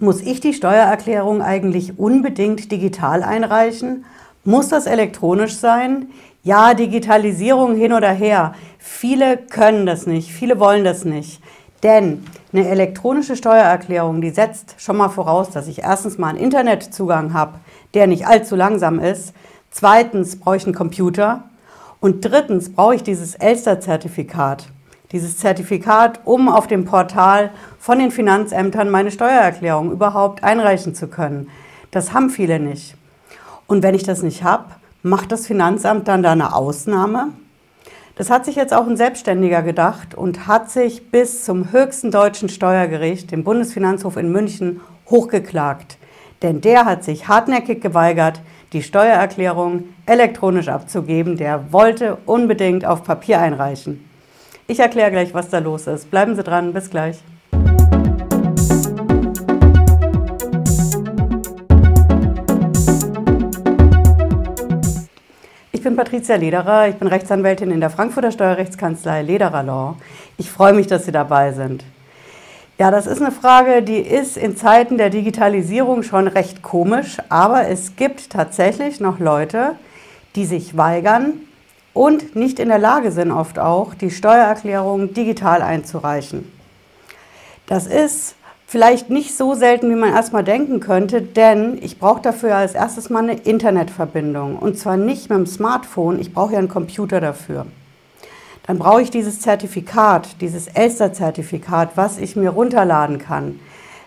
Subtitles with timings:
[0.00, 4.04] Muss ich die Steuererklärung eigentlich unbedingt digital einreichen?
[4.44, 6.10] Muss das elektronisch sein?
[6.44, 8.54] Ja, Digitalisierung hin oder her.
[8.78, 11.42] Viele können das nicht, viele wollen das nicht.
[11.82, 17.34] Denn eine elektronische Steuererklärung, die setzt schon mal voraus, dass ich erstens mal einen Internetzugang
[17.34, 17.58] habe,
[17.94, 19.34] der nicht allzu langsam ist.
[19.72, 21.42] Zweitens brauche ich einen Computer.
[21.98, 24.68] Und drittens brauche ich dieses Elster-Zertifikat.
[25.12, 31.48] Dieses Zertifikat, um auf dem Portal von den Finanzämtern meine Steuererklärung überhaupt einreichen zu können.
[31.90, 32.94] Das haben viele nicht.
[33.66, 34.66] Und wenn ich das nicht habe,
[35.02, 37.28] macht das Finanzamt dann da eine Ausnahme?
[38.16, 42.48] Das hat sich jetzt auch ein Selbstständiger gedacht und hat sich bis zum höchsten deutschen
[42.48, 45.96] Steuergericht, dem Bundesfinanzhof in München, hochgeklagt.
[46.42, 48.40] Denn der hat sich hartnäckig geweigert,
[48.72, 51.36] die Steuererklärung elektronisch abzugeben.
[51.36, 54.04] Der wollte unbedingt auf Papier einreichen.
[54.70, 56.10] Ich erkläre gleich, was da los ist.
[56.10, 57.16] Bleiben Sie dran, bis gleich.
[65.72, 69.96] Ich bin Patricia Lederer, ich bin Rechtsanwältin in der Frankfurter Steuerrechtskanzlei Lederer Law.
[70.36, 71.82] Ich freue mich, dass Sie dabei sind.
[72.76, 77.68] Ja, das ist eine Frage, die ist in Zeiten der Digitalisierung schon recht komisch, aber
[77.68, 79.76] es gibt tatsächlich noch Leute,
[80.36, 81.47] die sich weigern
[81.98, 86.50] und nicht in der Lage sind, oft auch die Steuererklärung digital einzureichen.
[87.66, 88.36] Das ist
[88.70, 93.08] Vielleicht nicht so selten, wie man erstmal denken könnte, denn ich brauche dafür als erstes
[93.08, 94.58] mal eine Internetverbindung.
[94.58, 97.64] Und zwar nicht mit dem Smartphone, ich brauche ja einen Computer dafür.
[98.66, 103.58] Dann brauche ich dieses Zertifikat, dieses Elster-Zertifikat, was ich mir runterladen kann.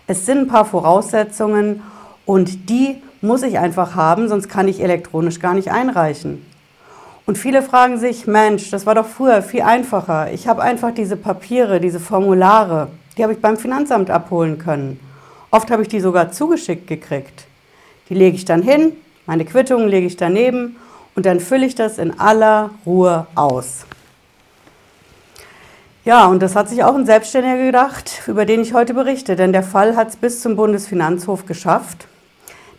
[0.06, 1.82] Es sind ein paar Voraussetzungen
[2.24, 6.46] und die muss ich einfach haben, sonst kann ich elektronisch gar nicht einreichen.
[7.24, 10.32] Und viele fragen sich, Mensch, das war doch früher viel einfacher.
[10.32, 12.88] Ich habe einfach diese Papiere, diese Formulare.
[13.16, 14.98] Die habe ich beim Finanzamt abholen können.
[15.50, 17.44] Oft habe ich die sogar zugeschickt gekriegt.
[18.08, 18.92] Die lege ich dann hin,
[19.26, 20.76] meine Quittungen lege ich daneben
[21.14, 23.84] und dann fülle ich das in aller Ruhe aus.
[26.04, 29.52] Ja, und das hat sich auch ein Selbstständiger gedacht, über den ich heute berichte, denn
[29.52, 32.08] der Fall hat es bis zum Bundesfinanzhof geschafft.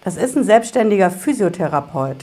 [0.04, 2.18] Das ist ein selbstständiger Physiotherapeut.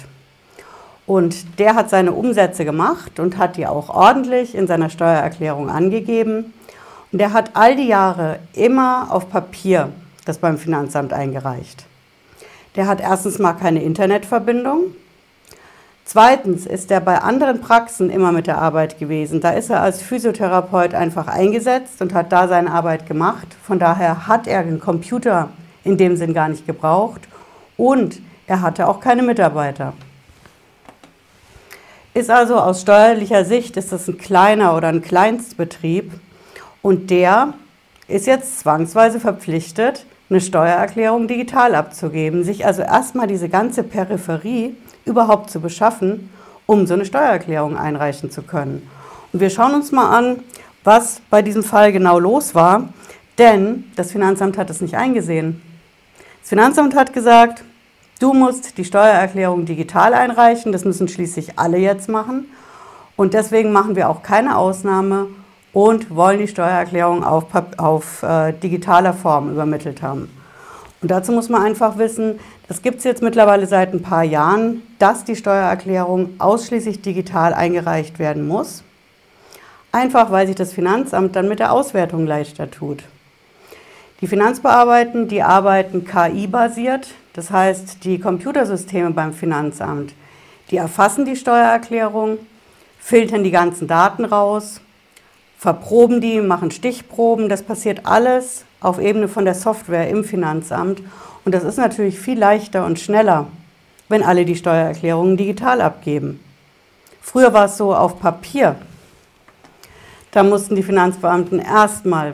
[1.10, 6.54] Und der hat seine Umsätze gemacht und hat die auch ordentlich in seiner Steuererklärung angegeben.
[7.10, 9.88] Und der hat all die Jahre immer auf Papier
[10.24, 11.84] das beim Finanzamt eingereicht.
[12.76, 14.94] Der hat erstens mal keine Internetverbindung.
[16.04, 19.40] Zweitens ist er bei anderen Praxen immer mit der Arbeit gewesen.
[19.40, 23.48] Da ist er als Physiotherapeut einfach eingesetzt und hat da seine Arbeit gemacht.
[23.64, 25.48] Von daher hat er den Computer
[25.82, 27.22] in dem Sinn gar nicht gebraucht
[27.76, 29.92] und er hatte auch keine Mitarbeiter.
[32.12, 36.12] Ist also aus steuerlicher Sicht ist das ein kleiner oder ein Kleinstbetrieb
[36.82, 37.54] und der
[38.08, 45.50] ist jetzt zwangsweise verpflichtet, eine Steuererklärung digital abzugeben, sich also erstmal diese ganze Peripherie überhaupt
[45.50, 46.30] zu beschaffen,
[46.66, 48.88] um so eine Steuererklärung einreichen zu können.
[49.32, 50.40] Und wir schauen uns mal an,
[50.82, 52.88] was bei diesem Fall genau los war,
[53.38, 55.62] denn das Finanzamt hat es nicht eingesehen.
[56.40, 57.62] Das Finanzamt hat gesagt,
[58.20, 62.48] du musst die Steuererklärung digital einreichen, das müssen schließlich alle jetzt machen.
[63.16, 65.26] Und deswegen machen wir auch keine Ausnahme
[65.72, 70.30] und wollen die Steuererklärung auf, auf äh, digitaler Form übermittelt haben.
[71.02, 72.38] Und dazu muss man einfach wissen,
[72.68, 78.18] das gibt es jetzt mittlerweile seit ein paar Jahren, dass die Steuererklärung ausschließlich digital eingereicht
[78.18, 78.84] werden muss.
[79.92, 83.02] Einfach weil sich das Finanzamt dann mit der Auswertung leichter tut.
[84.20, 90.14] Die Finanzbearbeiten, die arbeiten KI-basiert, das heißt die Computersysteme beim Finanzamt,
[90.70, 92.38] die erfassen die Steuererklärung,
[92.98, 94.80] filtern die ganzen Daten raus
[95.60, 97.50] verproben die, machen Stichproben.
[97.50, 101.02] Das passiert alles auf Ebene von der Software im Finanzamt.
[101.44, 103.46] Und das ist natürlich viel leichter und schneller,
[104.08, 106.42] wenn alle die Steuererklärungen digital abgeben.
[107.20, 108.76] Früher war es so auf Papier.
[110.30, 112.32] Da mussten die Finanzbeamten erstmal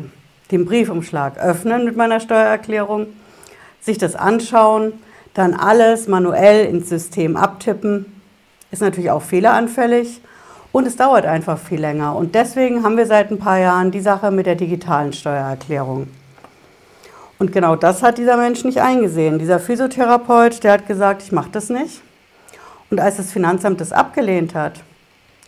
[0.52, 3.08] den Briefumschlag öffnen mit meiner Steuererklärung,
[3.80, 4.92] sich das anschauen,
[5.34, 8.20] dann alles manuell ins System abtippen.
[8.70, 10.20] Ist natürlich auch fehleranfällig
[10.72, 12.16] und es dauert einfach viel länger.
[12.16, 16.08] Und deswegen haben wir seit ein paar Jahren die Sache mit der digitalen Steuererklärung.
[17.38, 19.38] Und genau das hat dieser Mensch nicht eingesehen.
[19.38, 22.00] Dieser Physiotherapeut, der hat gesagt, ich mache das nicht.
[22.90, 24.80] Und als das Finanzamt das abgelehnt hat,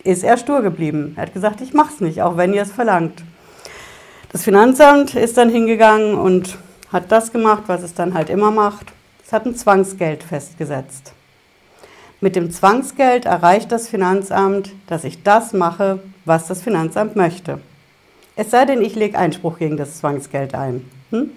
[0.03, 1.13] ist er stur geblieben.
[1.15, 3.23] Er hat gesagt, ich mache es nicht, auch wenn ihr es verlangt.
[4.31, 6.57] Das Finanzamt ist dann hingegangen und
[6.91, 8.87] hat das gemacht, was es dann halt immer macht.
[9.25, 11.13] Es hat ein Zwangsgeld festgesetzt.
[12.21, 17.59] Mit dem Zwangsgeld erreicht das Finanzamt, dass ich das mache, was das Finanzamt möchte.
[18.35, 20.89] Es sei denn, ich lege Einspruch gegen das Zwangsgeld ein.
[21.11, 21.29] Hm?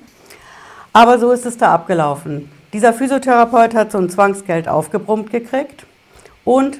[0.93, 2.50] Aber so ist es da abgelaufen.
[2.72, 5.84] Dieser Physiotherapeut hat so ein Zwangsgeld aufgebrummt gekriegt
[6.44, 6.78] und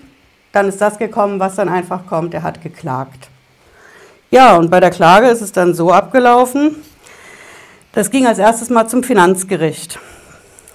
[0.53, 2.35] dann ist das gekommen, was dann einfach kommt.
[2.35, 3.29] Er hat geklagt.
[4.31, 6.77] Ja, und bei der Klage ist es dann so abgelaufen.
[7.95, 9.99] Das ging als erstes mal zum Finanzgericht.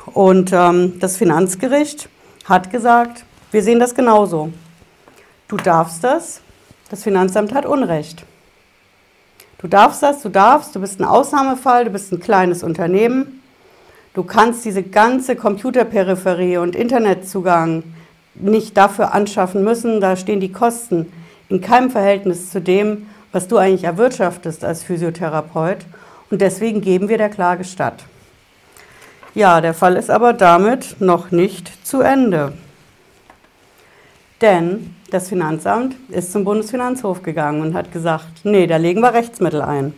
[0.06, 2.10] Und ähm, das Finanzgericht
[2.46, 4.54] hat gesagt, wir sehen das genauso.
[5.48, 6.42] Du darfst das,
[6.92, 8.24] das Finanzamt hat Unrecht.
[9.58, 13.42] Du darfst das, du darfst, du bist ein Ausnahmefall, du bist ein kleines Unternehmen.
[14.14, 17.82] Du kannst diese ganze Computerperipherie und Internetzugang
[18.36, 20.02] nicht dafür anschaffen müssen.
[20.02, 21.12] Da stehen die Kosten
[21.50, 25.80] in keinem Verhältnis zu dem, was du eigentlich erwirtschaftest als Physiotherapeut.
[26.30, 28.04] Und deswegen geben wir der Klage statt.
[29.34, 32.54] Ja, der Fall ist aber damit noch nicht zu Ende.
[34.42, 39.62] Denn das Finanzamt ist zum Bundesfinanzhof gegangen und hat gesagt, nee, da legen wir Rechtsmittel
[39.62, 39.94] ein.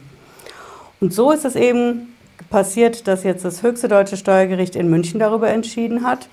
[0.99, 2.15] Und so ist es eben
[2.49, 6.27] passiert, dass jetzt das höchste deutsche Steuergericht in München darüber entschieden hat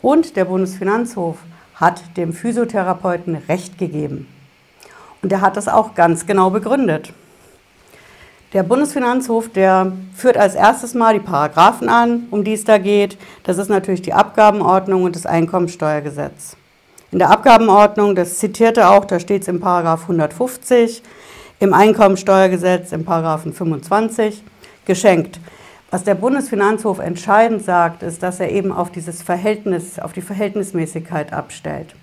[0.00, 1.38] und der Bundesfinanzhof
[1.74, 4.28] hat dem Physiotherapeuten Recht gegeben.
[5.22, 7.12] Und er hat das auch ganz genau begründet.
[8.52, 13.16] Der Bundesfinanzhof, der führt als erstes mal die Paragraphen an, um die es da geht.
[13.44, 16.56] Das ist natürlich die Abgabenordnung und das Einkommensteuergesetz.
[17.12, 21.02] In der Abgabenordnung, das zitierte auch, da steht es im Paragraph 150,
[21.60, 24.42] im Einkommensteuergesetz im Paragraphen 25
[24.84, 25.40] geschenkt.
[25.90, 31.32] Was der Bundesfinanzhof entscheidend sagt, ist, dass er eben auf dieses Verhältnis, auf die Verhältnismäßigkeit
[31.32, 31.94] abstellt.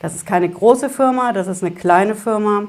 [0.00, 2.64] Das ist keine große Firma, das ist eine kleine Firma.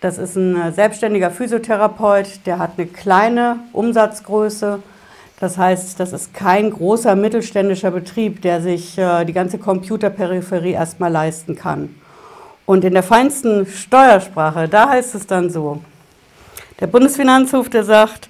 [0.00, 4.80] Das ist ein selbstständiger Physiotherapeut, der hat eine kleine Umsatzgröße.
[5.40, 11.10] Das heißt, das ist kein großer mittelständischer Betrieb, der sich äh, die ganze Computerperipherie erstmal
[11.10, 11.96] leisten kann.
[12.64, 15.80] Und in der feinsten Steuersprache, da heißt es dann so,
[16.78, 18.28] der Bundesfinanzhof, der sagt,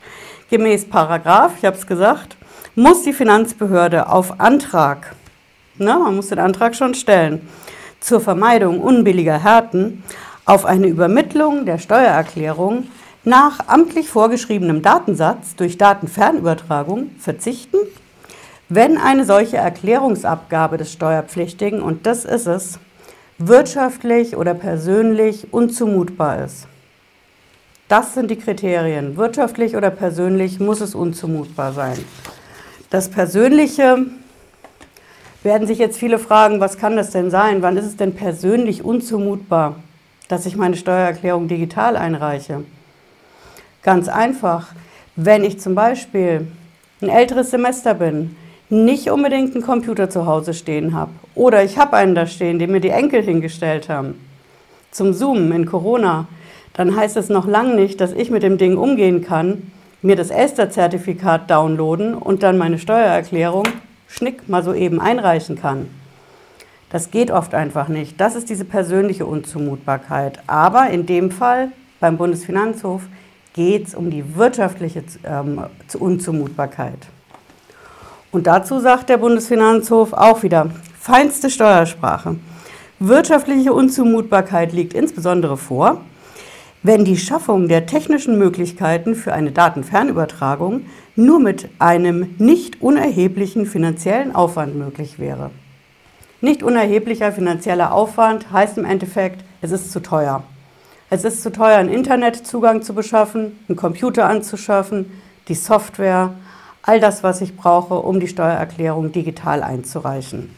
[0.50, 2.38] Gemäß Paragraph, ich habe es gesagt,
[2.74, 5.14] muss die Finanzbehörde auf Antrag,
[5.76, 7.46] ne, man muss den Antrag schon stellen,
[8.00, 10.02] zur Vermeidung unbilliger Härten
[10.48, 12.86] auf eine Übermittlung der Steuererklärung
[13.22, 17.76] nach amtlich vorgeschriebenem Datensatz durch Datenfernübertragung verzichten,
[18.70, 22.78] wenn eine solche Erklärungsabgabe des Steuerpflichtigen, und das ist es,
[23.36, 26.66] wirtschaftlich oder persönlich unzumutbar ist.
[27.88, 29.18] Das sind die Kriterien.
[29.18, 31.98] Wirtschaftlich oder persönlich muss es unzumutbar sein.
[32.88, 34.06] Das Persönliche
[35.42, 37.60] werden sich jetzt viele fragen, was kann das denn sein?
[37.60, 39.76] Wann ist es denn persönlich unzumutbar,
[40.28, 42.64] dass ich meine Steuererklärung digital einreiche?
[43.82, 44.68] Ganz einfach,
[45.16, 46.46] wenn ich zum Beispiel
[47.00, 48.36] ein älteres Semester bin,
[48.70, 52.70] nicht unbedingt einen Computer zu Hause stehen habe oder ich habe einen da stehen, den
[52.70, 54.14] mir die Enkel hingestellt haben,
[54.90, 56.26] zum Zoomen in Corona,
[56.74, 59.72] dann heißt es noch lange nicht, dass ich mit dem Ding umgehen kann,
[60.02, 63.64] mir das Elster-Zertifikat downloaden und dann meine Steuererklärung
[64.06, 65.88] schnick mal so eben einreichen kann.
[66.90, 68.20] Das geht oft einfach nicht.
[68.20, 70.40] Das ist diese persönliche Unzumutbarkeit.
[70.46, 71.70] Aber in dem Fall
[72.00, 73.02] beim Bundesfinanzhof
[73.52, 75.62] geht es um die wirtschaftliche ähm,
[75.98, 77.08] Unzumutbarkeit.
[78.30, 82.36] Und dazu sagt der Bundesfinanzhof auch wieder, feinste Steuersprache.
[83.00, 86.02] Wirtschaftliche Unzumutbarkeit liegt insbesondere vor,
[86.82, 90.86] wenn die Schaffung der technischen Möglichkeiten für eine Datenfernübertragung
[91.16, 95.50] nur mit einem nicht unerheblichen finanziellen Aufwand möglich wäre.
[96.40, 100.42] Nicht unerheblicher finanzieller Aufwand heißt im Endeffekt, es ist zu teuer.
[101.10, 105.10] Es ist zu teuer, einen Internetzugang zu beschaffen, einen Computer anzuschaffen,
[105.48, 106.34] die Software,
[106.82, 110.54] all das, was ich brauche, um die Steuererklärung digital einzureichen.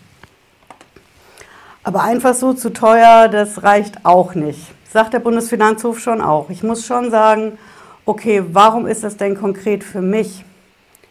[1.83, 6.51] Aber einfach so zu teuer, das reicht auch nicht sagt der Bundesfinanzhof schon auch.
[6.51, 7.59] Ich muss schon sagen,
[8.07, 10.45] okay, warum ist das denn konkret für mich,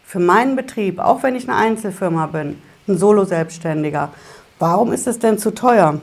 [0.04, 4.10] für meinen Betrieb, auch wenn ich eine Einzelfirma bin, ein Solo-Selbstständiger,
[4.60, 6.00] warum ist das denn zu teuer?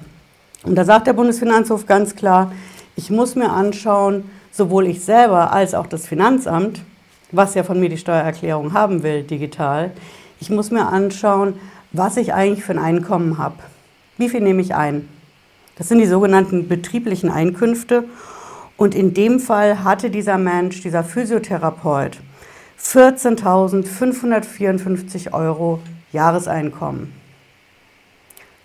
[0.64, 2.52] Und da sagt der Bundesfinanzhof ganz klar,
[2.98, 6.82] ich muss mir anschauen, sowohl ich selber als auch das Finanzamt,
[7.32, 9.92] was ja von mir die Steuererklärung haben will, digital,
[10.40, 11.54] ich muss mir anschauen,
[11.92, 13.56] was ich eigentlich für ein Einkommen habe.
[14.18, 15.08] Wie viel nehme ich ein?
[15.78, 18.06] Das sind die sogenannten betrieblichen Einkünfte.
[18.78, 22.18] Und in dem Fall hatte dieser Mensch, dieser Physiotherapeut,
[22.82, 27.14] 14.554 Euro Jahreseinkommen.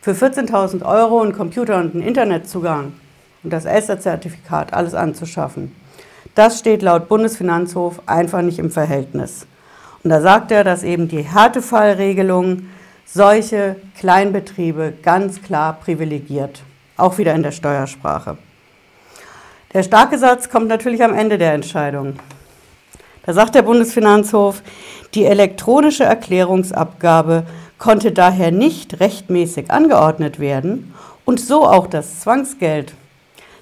[0.02, 2.92] Für 14.000 Euro einen Computer und einen Internetzugang
[3.44, 5.75] und das Elster-Zertifikat, alles anzuschaffen.
[6.35, 9.47] Das steht laut Bundesfinanzhof einfach nicht im Verhältnis.
[10.02, 12.66] Und da sagt er, dass eben die Härtefallregelung
[13.06, 16.64] solche Kleinbetriebe ganz klar privilegiert
[16.97, 18.38] auch wieder in der Steuersprache.
[19.73, 22.14] Der starke Satz kommt natürlich am Ende der Entscheidung.
[23.25, 24.62] Da sagt der Bundesfinanzhof,
[25.14, 27.44] die elektronische Erklärungsabgabe
[27.82, 32.94] konnte daher nicht rechtmäßig angeordnet werden und so auch das Zwangsgeld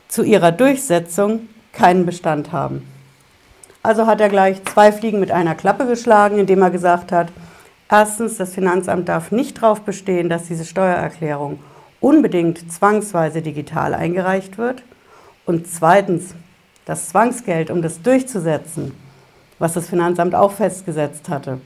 [0.09, 2.87] zu ihrer Durchsetzung keinen Bestand haben.
[3.83, 7.29] Also hat er gleich zwei Fliegen mit einer Klappe geschlagen, indem er gesagt hat,
[7.91, 11.59] erstens, das Finanzamt darf nicht darauf bestehen, dass diese Steuererklärung
[11.99, 14.83] unbedingt zwangsweise digital eingereicht wird.
[15.47, 16.35] Und zweitens,
[16.85, 18.93] das Zwangsgeld, um das durchzusetzen,
[19.59, 21.59] was das Finanzamt auch festgesetzt hatte,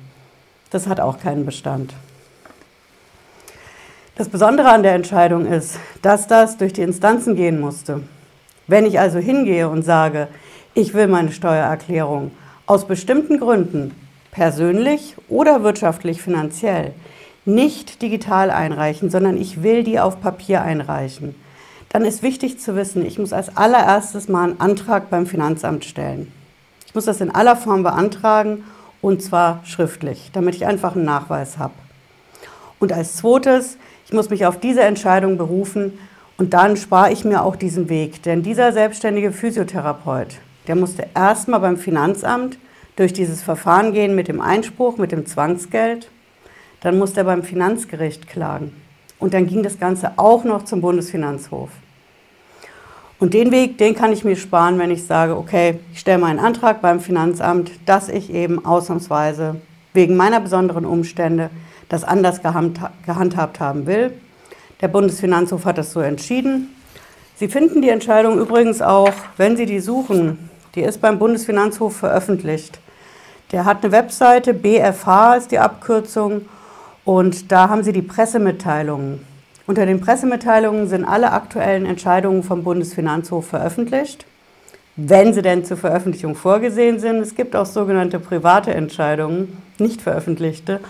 [0.70, 1.92] das hat auch keinen Bestand.
[4.16, 8.00] Das Besondere an der Entscheidung ist, dass das durch die Instanzen gehen musste.
[8.68, 10.28] Wenn ich also hingehe und sage,
[10.73, 12.30] ich will meine Steuererklärung
[12.64, 13.92] aus bestimmten Gründen,
[14.30, 16.92] persönlich oder wirtschaftlich finanziell,
[17.44, 21.35] nicht digital einreichen, sondern ich will die auf Papier einreichen,
[21.88, 26.33] dann ist wichtig zu wissen, ich muss als allererstes mal einen Antrag beim Finanzamt stellen.
[26.87, 28.62] Ich muss das in aller Form beantragen
[29.02, 31.75] und zwar schriftlich, damit ich einfach einen Nachweis habe.
[32.78, 33.76] Und als zweites,
[34.14, 35.99] muss mich auf diese Entscheidung berufen
[36.37, 38.23] und dann spare ich mir auch diesen Weg.
[38.23, 42.59] Denn dieser selbstständige Physiotherapeut, der musste erstmal beim Finanzamt
[42.97, 46.11] durch dieses Verfahren gehen mit dem Einspruch, mit dem Zwangsgeld.
[46.80, 48.73] Dann musste er beim Finanzgericht klagen.
[49.18, 51.71] Und dann ging das Ganze auch noch zum Bundesfinanzhof.
[53.21, 56.40] Und den Weg, den kann ich mir sparen, wenn ich sage, okay, ich stelle meinen
[56.40, 59.56] Antrag beim Finanzamt, dass ich eben ausnahmsweise
[59.92, 61.49] wegen meiner besonderen Umstände
[61.88, 64.12] das anders gehandhabt haben will.
[64.81, 66.75] Der Bundesfinanzhof hat das so entschieden.
[67.37, 72.79] Sie finden die Entscheidung übrigens auch, wenn Sie die suchen, die ist beim Bundesfinanzhof veröffentlicht.
[73.53, 76.43] Der hat eine Webseite, BFH ist die Abkürzung,
[77.05, 79.21] und da haben Sie die Pressemitteilungen.
[79.67, 84.26] Unter den Pressemitteilungen sind alle aktuellen Entscheidungen vom Bundesfinanzhof veröffentlicht,
[84.97, 87.17] wenn sie denn zur Veröffentlichung vorgesehen sind.
[87.17, 90.81] Es gibt auch sogenannte private Entscheidungen, nicht veröffentlichte.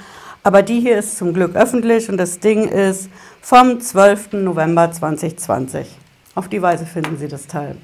[0.46, 3.08] Aber die hier ist zum Glück öffentlich und das Ding ist
[3.40, 4.34] vom 12.
[4.34, 5.86] November 2020.
[6.34, 7.76] Auf die Weise finden Sie das Teil.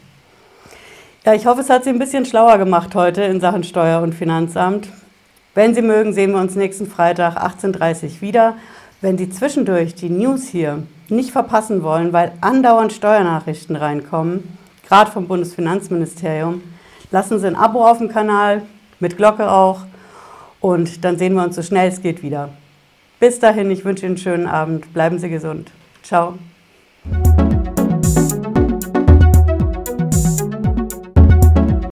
[1.24, 4.14] Ja, ich hoffe, es hat Sie ein bisschen schlauer gemacht heute in Sachen Steuer- und
[4.14, 4.90] Finanzamt.
[5.54, 8.56] Wenn Sie mögen, sehen wir uns nächsten Freitag 18.30 Uhr wieder.
[9.00, 15.28] Wenn Sie zwischendurch die News hier nicht verpassen wollen, weil andauernd Steuernachrichten reinkommen, gerade vom
[15.28, 16.60] Bundesfinanzministerium,
[17.10, 18.60] lassen Sie ein Abo auf dem Kanal,
[18.98, 19.86] mit Glocke auch,
[20.60, 22.50] und dann sehen wir uns so schnell es geht wieder.
[23.18, 25.70] Bis dahin, ich wünsche Ihnen einen schönen Abend, bleiben Sie gesund.
[26.02, 26.38] Ciao.